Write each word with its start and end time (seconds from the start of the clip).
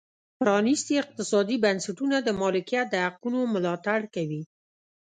پرانیستي 0.39 0.95
اقتصادي 1.03 1.55
بنسټونه 1.65 2.17
د 2.21 2.29
مالکیت 2.41 2.87
د 2.91 2.95
حقونو 3.05 3.39
ملاتړ 3.53 3.99
کوي. 4.15 4.41